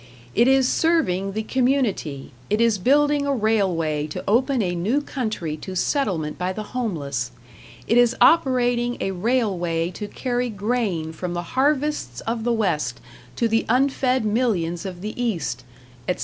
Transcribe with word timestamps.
"It 0.33 0.47
is 0.47 0.67
serving 0.67 1.33
the 1.33 1.43
community; 1.43 2.31
it 2.49 2.59
is 2.59 2.79
building 2.79 3.27
a 3.27 3.35
railway 3.35 4.07
to 4.07 4.23
open 4.27 4.59
a 4.63 4.73
new 4.73 4.99
country 4.99 5.55
to 5.57 5.75
settlement 5.75 6.39
by 6.39 6.53
the 6.53 6.63
homeless; 6.73 7.29
it 7.87 7.99
is 7.99 8.15
operating 8.19 8.97
a 8.99 9.11
railway 9.11 9.91
to 9.91 10.07
carry 10.07 10.49
grain 10.49 11.13
from 11.13 11.35
the 11.35 11.43
harvests 11.53 12.21
of 12.21 12.43
the 12.43 12.51
West 12.51 12.99
to 13.35 13.47
the 13.47 13.63
unfed 13.69 14.25
millions 14.25 14.87
of 14.87 15.01
the 15.01 15.13
East," 15.23 15.63
etc. 16.07 16.19